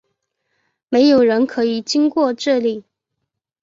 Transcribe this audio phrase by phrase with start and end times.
[0.89, 2.83] 没有人可以经过这里！